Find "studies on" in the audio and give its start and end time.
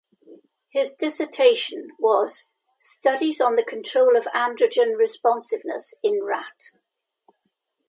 2.79-3.53